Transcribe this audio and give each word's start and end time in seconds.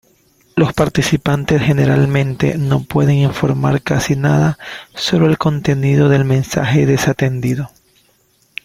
Los 0.55 0.73
participantes 0.73 1.61
generalmente 1.61 2.57
no 2.57 2.81
pueden 2.83 3.17
informar 3.17 3.83
casi 3.83 4.15
nada 4.15 4.57
sobre 4.95 5.27
el 5.27 5.37
contenido 5.37 6.09
del 6.09 6.25
mensaje 6.25 6.87
desatendido. 6.87 7.69